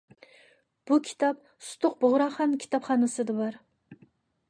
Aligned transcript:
بۇ 0.91 0.97
كىتاب 1.09 1.45
سۇتۇق 1.67 1.99
بۇغراخان 2.01 2.59
كىتابخانىسىدا 2.65 3.41
بار. 3.45 3.65